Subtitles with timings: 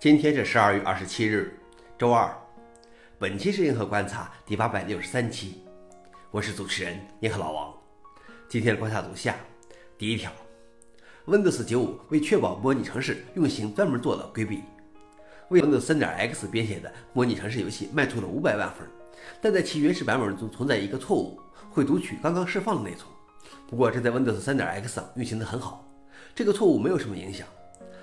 [0.00, 1.54] 今天是十二月二十七日，
[1.98, 2.34] 周二。
[3.18, 5.62] 本期是银河观察第八百六十三期，
[6.30, 7.74] 我是主持人银河老王。
[8.48, 9.36] 今天的观察如下：
[9.98, 10.32] 第一条
[11.26, 14.62] ，Windows 九五为确保模拟城市运行专门做了规避，
[15.50, 18.88] 为 Windows 三点 X 编写的模拟城市游戏卖出了五百万份，
[19.42, 21.38] 但在其原始版本中存在一个错误，
[21.70, 23.06] 会读取刚刚释放的内存。
[23.68, 25.86] 不过这在 Windows 三点 X 上运行的很好，
[26.34, 27.46] 这个错误没有什么影响。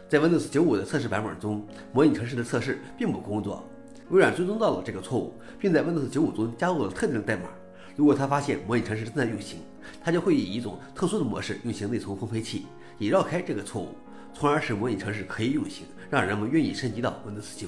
[0.10, 3.68] 在 Windows 95的测试版本中，模拟城市的测试并不工作。
[4.10, 7.50] 微软追踪到了这个错误，并在 Windows 95中加入了特定的代码。
[7.98, 9.60] 如果它发现模拟城市正在运行，
[10.02, 12.68] 它就会以一种特殊的模式运行内存分配器，
[12.98, 13.90] 以绕开这个错误，
[14.34, 17.68] 从而使模拟城市可以运行，让人们愿意升级到 Windows 95。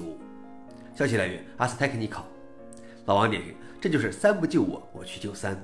[0.94, 2.22] 消息来源：ASTechnical。
[3.04, 5.62] 老王点评：这就是三不救我，我去救三。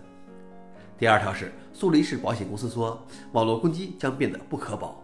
[0.98, 5.02] 第二条是苏黎世保险公司说，网络攻击将变得不可保。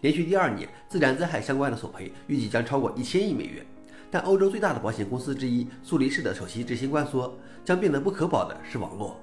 [0.00, 3.64] 连续第二年，自然灾害相关的索赔预计将超过一千亿美元。
[4.10, 9.20] 但欧洲最大的保险公司之一苏黎世的首席执行官说，将变得不可保的是网络。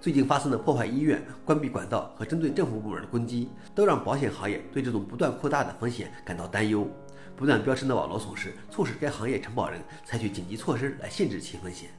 [0.00, 6.88] 最近发生的破坏医院、关闭管道和针对政府部门的攻击，都让保险行业对这种不断扩大的风险感到担忧。
[7.36, 11.90] 不断飙升的网络损失促使该行业承保人采取紧急措施来限制其风险。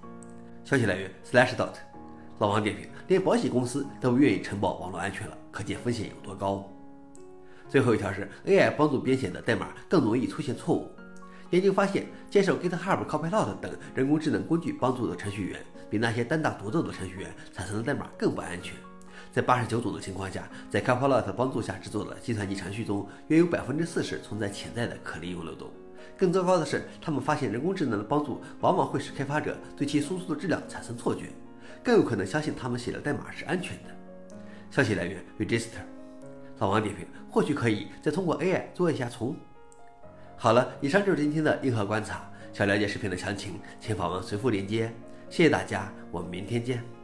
[0.66, 1.73] 消息来源：Slashdot。
[2.39, 6.70] 老王点评：连保险公司都愿意承保网络安全了，可见风险有多高。
[7.70, 10.92] 最后一条是 AI 帮助编写的代码更容易出现错误。
[11.50, 18.73] 研究发现，接受 GitHub Copilot 等人工智能工具帮助的程序员，比那些单打独斗的程序员产生的代码更不安全。
[19.32, 25.72] 在八十九种的情况下，在 Copilot 帮助下制作的计算机程序中，约有百分之四十存在潜在的可利用漏洞。
[26.18, 31.30] 更糟糕的是，他们发现人工智能的帮助往往会使开发者对其输出的质量产生错觉，
[31.84, 33.90] 更有可能相信他们写的代码是安全的。
[34.72, 35.97] 消息来源：Register。
[36.59, 39.36] 老王点评：或许可以再通过 AI 做一下重。
[40.36, 42.30] 好了，以上就是今天的硬核观察。
[42.53, 44.91] 想了解视频的详情，请访问随附链接。
[45.30, 46.97] 谢谢大家，我们明天见。